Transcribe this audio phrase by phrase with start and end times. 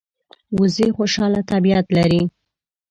[0.59, 2.23] وزې خوشاله طبیعت لري